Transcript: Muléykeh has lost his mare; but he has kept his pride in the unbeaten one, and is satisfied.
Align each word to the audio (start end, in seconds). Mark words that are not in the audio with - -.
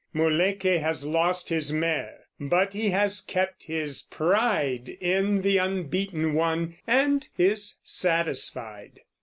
Muléykeh 0.15 0.79
has 0.81 1.05
lost 1.05 1.49
his 1.49 1.71
mare; 1.71 2.21
but 2.39 2.73
he 2.73 2.89
has 2.89 3.21
kept 3.21 3.65
his 3.65 4.01
pride 4.01 4.89
in 4.99 5.43
the 5.43 5.57
unbeaten 5.59 6.33
one, 6.33 6.75
and 6.87 7.27
is 7.37 7.75
satisfied. 7.83 9.01